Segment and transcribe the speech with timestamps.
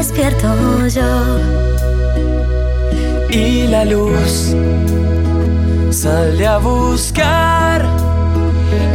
[0.00, 1.38] despierto yo.
[3.28, 4.56] Y la luz
[5.90, 7.84] sale a buscar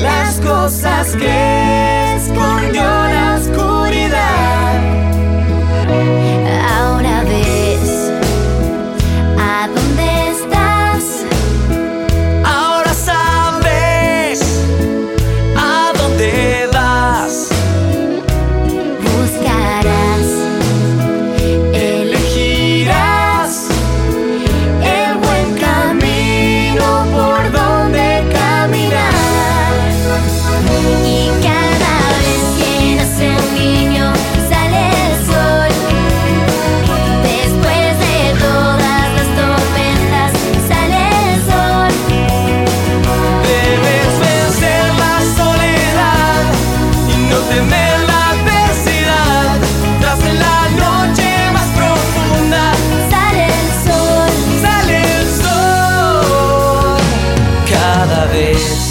[0.00, 1.75] las cosas que
[58.36, 58.86] です。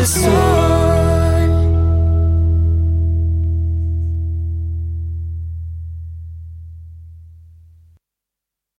[0.00, 0.47] isso.